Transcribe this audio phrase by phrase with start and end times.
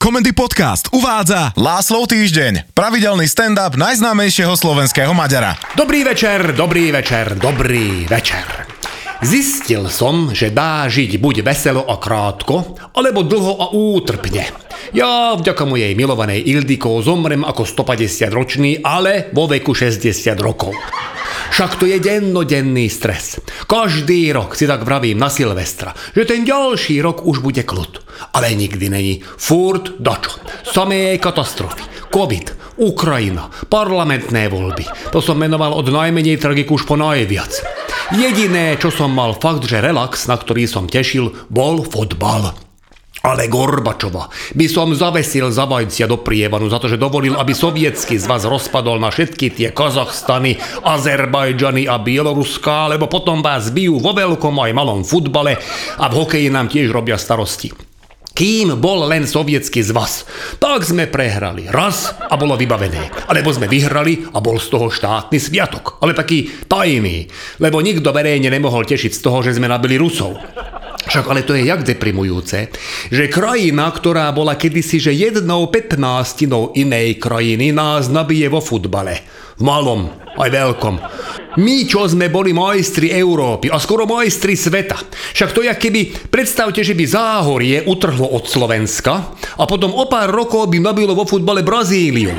[0.00, 5.60] Komendy Podcast uvádza Láslov týždeň, pravidelný stand-up najznámejšieho slovenského Maďara.
[5.76, 8.48] Dobrý večer, dobrý večer, dobrý večer.
[9.20, 14.48] Zistil som, že dá žiť buď veselo a krátko, alebo dlho a útrpne.
[14.96, 20.72] Ja vďaka mojej milovanej Ildiko zomrem ako 150 ročný, ale vo veku 60 rokov.
[21.50, 23.42] Však to je dennodenný stres.
[23.66, 28.00] Každý rok si tak vravím na Silvestra, že ten ďalší rok už bude kľud.
[28.32, 29.14] Ale nikdy není.
[29.24, 30.38] Furt dačo.
[30.62, 31.82] Samé katastrofy.
[32.10, 35.14] Covid, Ukrajina, parlamentné voľby.
[35.14, 37.62] To som menoval od najmenej tragiku už po najviac.
[38.10, 42.69] Jediné, čo som mal fakt, že relax, na ktorý som tešil, bol fotbal.
[43.20, 48.16] Ale Gorbačova by som zavesil za vajcia do prievanu za to, že dovolil, aby sovietský
[48.16, 54.56] zvaz rozpadol na všetky tie Kazachstany, Azerbajdžany a Bieloruská, lebo potom vás bijú vo veľkom
[54.64, 55.60] aj malom futbale
[56.00, 57.90] a v hokeji nám tiež robia starosti.
[58.40, 60.24] Kým bol len sovietský zvaz,
[60.56, 63.28] tak sme prehrali raz a bolo vybavené.
[63.28, 66.00] Alebo sme vyhrali a bol z toho štátny sviatok.
[66.00, 67.28] Ale taký tajný,
[67.60, 70.40] lebo nikto verejne nemohol tešiť z toho, že sme nabili Rusov.
[71.10, 72.70] Však ale to je jak deprimujúce,
[73.10, 79.26] že krajina, ktorá bola kedysi že jednou petnáctinou inej krajiny, nás nabije vo futbale.
[79.58, 80.06] Malom,
[80.38, 80.94] aj veľkom.
[81.58, 85.02] My, čo sme boli majstri Európy a skoro majstri sveta.
[85.34, 90.30] Však to je keby, predstavte, že by Záhorie utrhlo od Slovenska a potom o pár
[90.30, 92.30] rokov by nabilo vo futbale Brazíliu.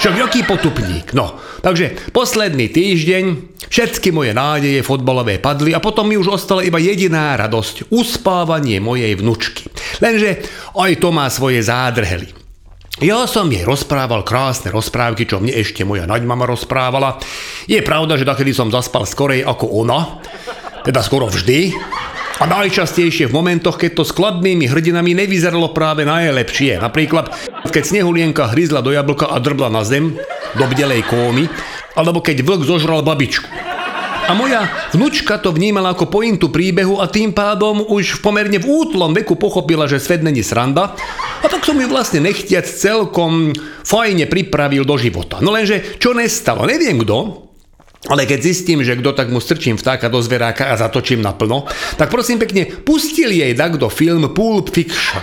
[0.00, 1.12] Však jaký potupník?
[1.12, 3.24] No, takže posledný týždeň
[3.68, 7.92] všetky moje nádeje fotbalové padli a potom mi už ostala iba jediná radosť.
[7.92, 9.68] Uspávanie mojej vnučky.
[10.00, 10.40] Lenže
[10.72, 12.32] aj to má svoje zádrhely.
[13.04, 17.20] Ja som jej rozprával krásne rozprávky, čo mne ešte moja naďmama rozprávala.
[17.68, 20.24] Je pravda, že takedy som zaspal skorej ako ona,
[20.80, 21.76] teda skoro vždy.
[22.40, 26.80] A najčastejšie v momentoch, keď to s kladnými hrdinami nevyzeralo práve najlepšie.
[26.80, 27.28] Napríklad,
[27.68, 30.16] keď snehulienka hryzla do jablka a drbla na zem,
[30.56, 31.52] do bdelej kómy,
[31.92, 33.44] alebo keď vlk zožral babičku.
[34.24, 38.68] A moja vnúčka to vnímala ako pointu príbehu a tým pádom už v pomerne v
[38.72, 40.94] útlom veku pochopila, že svet není sranda
[41.42, 43.50] a tak som ju vlastne nechtiac celkom
[43.82, 45.42] fajne pripravil do života.
[45.42, 46.62] No lenže čo nestalo?
[46.62, 47.49] Neviem kto,
[48.08, 51.68] ale keď zistím, že kto tak mu strčím vtáka do zveráka a zatočím naplno,
[52.00, 55.20] tak prosím pekne, pustil jej takto film Pulp Fiction,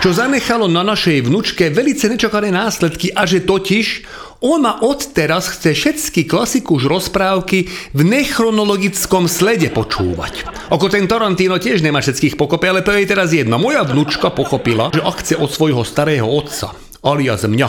[0.00, 4.08] čo zanechalo na našej vnučke velice nečakané následky a že totiž
[4.40, 10.44] ona odteraz chce všetky klasiku už rozprávky v nechronologickom slede počúvať.
[10.72, 13.56] Ako ten Tarantino tiež nemá všetkých pokope, ale to je teraz jedno.
[13.56, 17.68] Moja vnučka pochopila, že ak chce od svojho starého otca, alias mňa,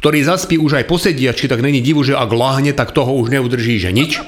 [0.00, 3.80] ktorý zaspí už aj posediači, tak není divu, že ak lahne, tak toho už neudrží,
[3.80, 4.20] že nič.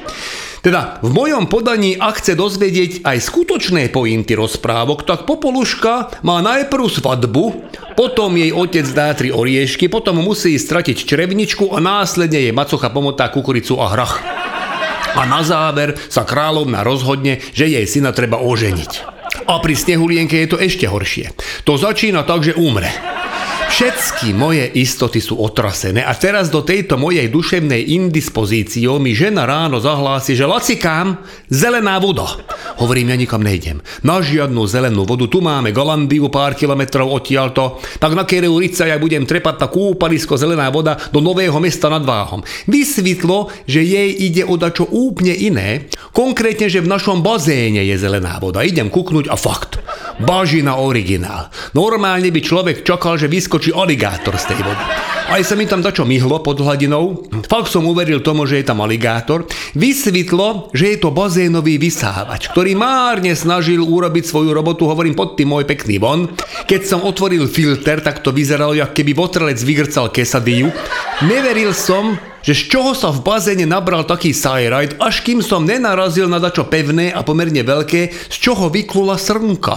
[0.58, 6.84] Teda v mojom podaní, ak chce dozvedieť aj skutočné pointy rozprávok, tak Popoluška má najprv
[6.90, 7.44] svadbu,
[7.94, 13.30] potom jej otec dá tri oriešky, potom musí stratiť črevničku a následne jej macocha pomotá
[13.30, 14.18] kukuricu a hrach.
[15.14, 19.16] A na záver sa kráľovna rozhodne, že jej syna treba oženiť.
[19.48, 21.32] A pri snehulienke je to ešte horšie.
[21.64, 22.90] To začína tak, že umre.
[23.68, 29.76] Všetky moje istoty sú otrasené a teraz do tejto mojej duševnej indispozíciou mi žena ráno
[29.76, 31.20] zahlási, že lacikám
[31.52, 32.40] zelená voda.
[32.80, 33.84] Hovorím, ja nikam nejdem.
[34.00, 38.96] Na žiadnu zelenú vodu, tu máme Galandiu pár kilometrov odtiaľto, tak na Kereu Rica ja
[38.96, 42.40] budem trepať na kúpalisko zelená voda do nového mesta nad Váhom.
[42.64, 48.36] Vysvetlo, že jej ide o dačo úplne iné, konkrétne, že v našom bazéne je zelená
[48.38, 48.62] voda.
[48.62, 49.80] Idem kuknúť a fakt.
[50.22, 51.48] Bažina originál.
[51.72, 55.07] Normálne by človek čakal, že vyskočí aligátor z tej vody.
[55.28, 57.28] Aj sa mi tam dačo myhlo pod hladinou.
[57.53, 59.44] Fakt som uveril tomu, že je tam aligátor.
[59.77, 65.53] Vysvetlo, že je to bazénový vysávač, ktorý márne snažil urobiť svoju robotu, hovorím pod tým
[65.53, 66.33] môj pekný von.
[66.65, 70.72] Keď som otvoril filter, tak to vyzeralo, ako keby votrelec vygrcal kesadiju.
[71.28, 76.25] Neveril som, že z čoho sa v bazéne nabral taký sajrajt, až kým som nenarazil
[76.25, 79.77] na dačo pevné a pomerne veľké, z čoho vyklula srnka.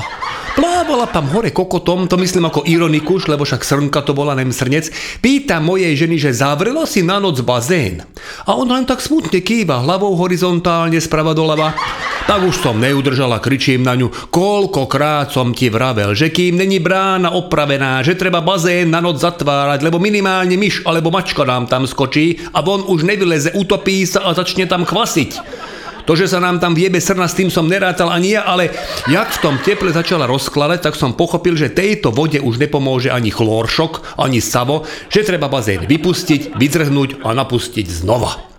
[0.91, 4.91] Plávala tam hore kokotom, to myslím ako ironikuš, lebo však srnka to bola nem srnec.
[5.23, 8.03] Pýta mojej ženy, že zavrela si na noc bazén.
[8.43, 11.71] A ona len tak smutne kýva hlavou horizontálne sprava doľava.
[12.27, 17.31] Tak už som neudržala, kričím na ňu, koľkokrát som ti vravel, že kým není brána
[17.39, 22.43] opravená, že treba bazén na noc zatvárať, lebo minimálne myš alebo mačka nám tam skočí
[22.51, 25.39] a von už nevyleze, utopí sa a začne tam kvasiť.
[26.05, 28.73] To, že sa nám tam viebe srna, s tým som nerátal ani ja, ale
[29.05, 33.29] jak v tom teple začala rozkladať, tak som pochopil, že tejto vode už nepomôže ani
[33.29, 38.51] chloršok, ani savo, že treba bazén vypustiť, vytrhnúť a napustiť znova.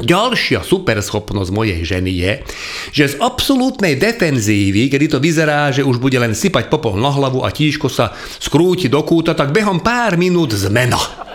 [0.00, 2.32] Ďalšia superschopnosť mojej ženy je,
[2.88, 7.44] že z absolútnej defenzívy, kedy to vyzerá, že už bude len sypať popol na hlavu
[7.44, 11.28] a tížko sa skrúti do kúta, tak behom pár minút zmena.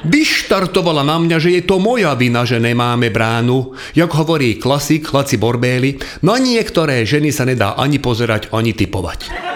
[0.00, 3.76] Vyštartovala na mňa, že je to moja vina, že nemáme bránu.
[3.92, 9.50] Jak hovorí klasik Laci Borbély, na niektoré ženy sa nedá ani pozerať, ani typovať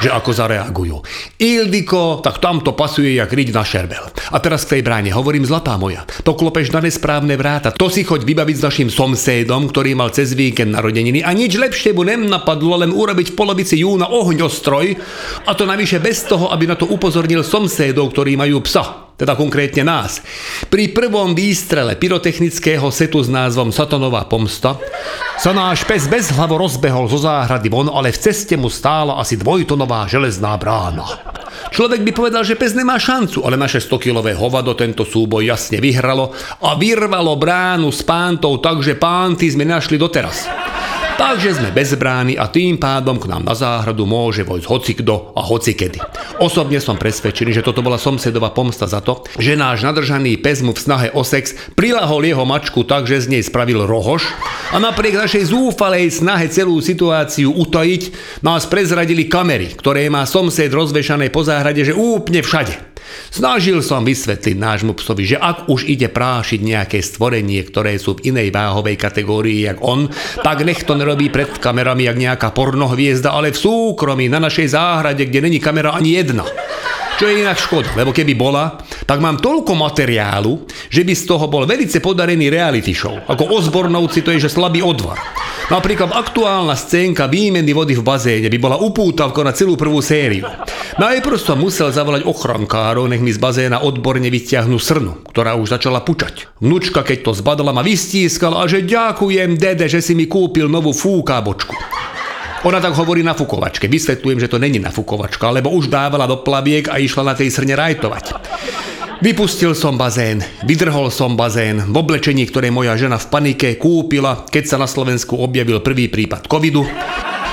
[0.00, 0.96] že ako zareagujú.
[1.36, 4.08] Ildiko, tak tam pasuje jak riť na šerbel.
[4.32, 8.00] A teraz k tej bráne, hovorím zlatá moja, to klopeš na nesprávne vráta, to si
[8.00, 12.24] choď vybaviť s našim somsédom, ktorý mal cez víkend narodeniny a nič lepšie mu nem
[12.24, 14.96] napadlo len urobiť v polovici júna ohňostroj
[15.44, 19.84] a to navyše bez toho, aby na to upozornil somsédov, ktorí majú psa teda konkrétne
[19.84, 20.24] nás.
[20.72, 24.80] Pri prvom výstrele pyrotechnického setu s názvom Satanová pomsta
[25.36, 29.36] sa náš pes bez hlavo rozbehol zo záhrady von, ale v ceste mu stála asi
[29.36, 31.04] dvojtonová železná brána.
[31.68, 36.32] Človek by povedal, že pes nemá šancu, ale naše 100-kilové hovado tento súboj jasne vyhralo
[36.64, 40.48] a vyrvalo bránu s pántou, takže pánty sme našli doteraz.
[41.20, 45.44] Takže sme bez brány a tým pádom k nám na záhradu môže vojsť hocikdo a
[45.44, 46.00] hocikedy.
[46.40, 50.72] Osobne som presvedčený, že toto bola somsedová pomsta za to, že náš nadržaný pes mu
[50.72, 54.24] v snahe o sex prilahol jeho mačku tak, že z nej spravil rohoš
[54.72, 58.02] a napriek našej zúfalej snahe celú situáciu utajiť
[58.40, 62.89] nás prezradili kamery, ktoré má somsed rozvešané po záhrade, že úplne všade.
[63.30, 68.34] Snažil som vysvetliť nášmu psovi, že ak už ide prášiť nejaké stvorenie, ktoré sú v
[68.34, 70.10] inej váhovej kategórii jak on,
[70.42, 75.26] tak nech to nerobí pred kamerami jak nejaká pornohviezda, ale v súkromí na našej záhrade,
[75.26, 76.44] kde není kamera ani jedna.
[77.20, 81.52] Čo je inak škoda, lebo keby bola, tak mám toľko materiálu, že by z toho
[81.52, 83.12] bol velice podarený reality show.
[83.12, 85.20] Ako ozbornovci to je, že slabý odvar.
[85.70, 90.42] Napríklad aktuálna scénka výmeny vody v bazéne by bola upútavka na celú prvú sériu.
[90.98, 96.02] Najprv som musel zavolať ochrankárov, nech mi z bazéna odborne vyťahnú srnu, ktorá už začala
[96.02, 96.50] pučať.
[96.58, 100.90] Vnúčka, keď to zbadala, ma vystískala a že ďakujem, dede, že si mi kúpil novú
[100.90, 101.78] fúkábočku.
[102.66, 103.86] Ona tak hovorí na fukovačke.
[103.86, 107.48] Vysvetľujem, že to není na fukovačka, lebo už dávala do plaviek a išla na tej
[107.48, 108.24] srne rajtovať.
[109.20, 114.64] Vypustil som bazén, vydrhol som bazén v oblečení, ktoré moja žena v panike kúpila, keď
[114.64, 116.88] sa na Slovensku objavil prvý prípad covidu.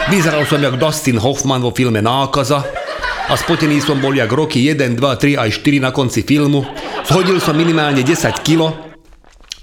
[0.07, 2.63] Vyzeral som jak Dustin Hoffman vo filme Nákaza
[3.27, 6.63] a spotený som bol jak roky 1, 2, 3 aj 4 na konci filmu.
[7.03, 8.87] Zhodil som minimálne 10 kilo,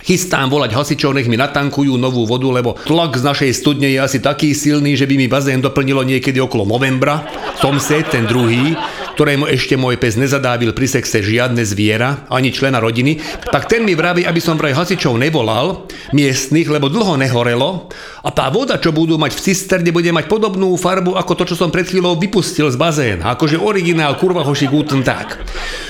[0.04, 4.20] Chystám volať hasičov, nech mi natankujú novú vodu, lebo tlak z našej studne je asi
[4.20, 7.24] taký silný, že by mi bazén doplnilo niekedy okolo novembra.
[7.56, 8.76] Som se, ten druhý,
[9.14, 13.94] ktorému ešte môj pes nezadávil pri sexe žiadne zviera, ani člena rodiny, tak ten mi
[13.94, 17.88] vraví, aby som vraj hasičov nevolal, miestnych, lebo dlho nehorelo
[18.26, 21.56] a tá voda, čo budú mať v cisterne, bude mať podobnú farbu ako to, čo
[21.56, 25.38] som pred chvíľou vypustil z bazéna, akože originál kurva hoši guten tak.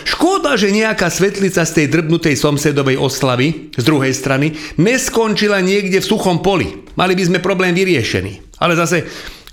[0.04, 6.08] Škoda, že nejaká svetlica z tej drbnutej somsedovej oslavy, z druhej strany, neskončila niekde v
[6.12, 6.84] suchom poli.
[6.94, 8.60] Mali by sme problém vyriešený.
[8.62, 9.02] Ale zase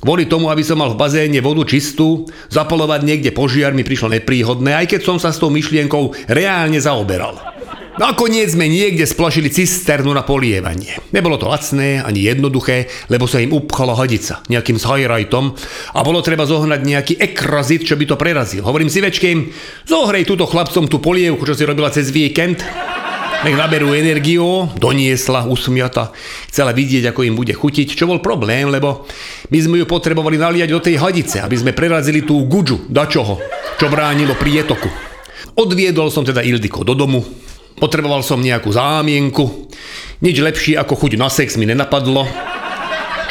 [0.01, 4.73] Kvôli tomu, aby som mal v bazéne vodu čistú, zapolovať niekde požiar mi prišlo nepríhodné,
[4.73, 7.37] aj keď som sa s tou myšlienkou reálne zaoberal.
[8.01, 10.97] Nakoniec sme niekde splašili cisternu na polievanie.
[11.13, 15.53] Nebolo to lacné ani jednoduché, lebo sa im upchala hadica nejakým sajrajtom
[15.93, 18.65] a bolo treba zohnať nejaký ekrazit, čo by to prerazil.
[18.65, 19.53] Hovorím si večkým,
[19.85, 22.63] zohrej túto chlapcom tú polievku, čo si robila cez víkend.
[23.41, 26.13] Nech naberú energiu, doniesla, usmiata.
[26.45, 29.09] Chcela vidieť, ako im bude chutiť, čo bol problém, lebo
[29.49, 33.41] my sme ju potrebovali naliať do tej hadice, aby sme prerazili tú gudžu, dačoho,
[33.81, 34.85] čo bránilo prietoku.
[35.57, 37.25] Odviedol som teda Ildiko do domu,
[37.81, 39.73] potreboval som nejakú zámienku,
[40.21, 42.29] nič lepšie ako chuť na sex mi nenapadlo,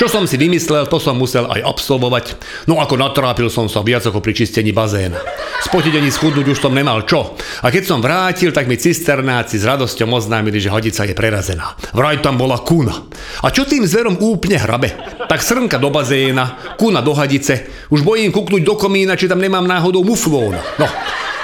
[0.00, 2.40] čo som si vymyslel, to som musel aj absolvovať.
[2.64, 5.20] No ako natrápil som sa viac ako pri čistení bazéna.
[5.60, 7.36] Spotiť ani schudnúť už som nemal čo.
[7.60, 11.76] A keď som vrátil, tak mi cisternáci s radosťou oznámili, že hodica je prerazená.
[11.92, 12.96] Vraj tam bola kuna.
[13.44, 14.96] A čo tým zverom úplne hrabe?
[15.28, 17.68] Tak srnka do bazéna, kuna do hadice.
[17.92, 20.64] Už bojím kuknúť do komína, či tam nemám náhodou muflóna.
[20.80, 20.88] No,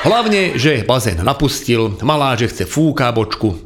[0.06, 2.62] Hlavne, že bazén napustil, malá, že chce
[3.10, 3.65] bočku.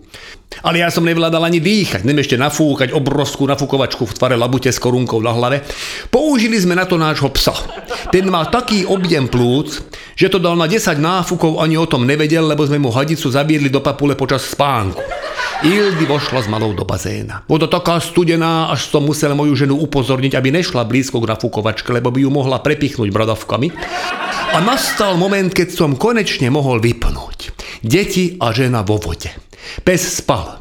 [0.61, 4.83] Ale ja som nevládal ani dýchať, nem ešte nafúkať obrovskú nafúkovačku v tvare labute s
[4.83, 5.63] korunkou na hlave.
[6.11, 7.55] Použili sme na to nášho psa.
[8.11, 9.81] Ten mal taký objem plúc,
[10.19, 13.73] že to dal na 10 náfukov, ani o tom nevedel, lebo sme mu hadicu zabiedli
[13.73, 15.01] do papule počas spánku.
[15.61, 17.45] Ildy vošla s malou do bazéna.
[17.45, 22.09] Voda taká studená, až som musel moju ženu upozorniť, aby nešla blízko k nafúkovačke, lebo
[22.09, 23.69] by ju mohla prepichnúť bradavkami.
[24.57, 27.53] A nastal moment, keď som konečne mohol vypnúť.
[27.85, 29.50] Deti a žena vo vode.
[29.83, 30.61] Pes spal.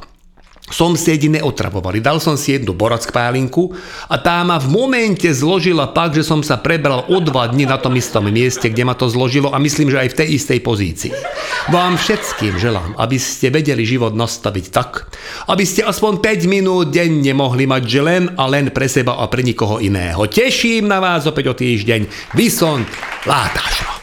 [0.70, 1.98] Somsiedi neotravovali.
[1.98, 3.74] Dal som si jednu borack pálinku
[4.06, 7.82] a tá ma v momente zložila pak, že som sa prebral o dva dní na
[7.82, 11.14] tom istom mieste, kde ma to zložilo a myslím, že aj v tej istej pozícii.
[11.74, 15.10] Vám všetkým želám, aby ste vedeli život nastaviť tak,
[15.50, 19.26] aby ste aspoň 5 minút denne mohli mať že len a len pre seba a
[19.26, 20.22] pre nikoho iného.
[20.30, 22.34] Teším na vás opäť o týždeň.
[22.38, 22.86] Vysont
[23.26, 23.99] Látášo.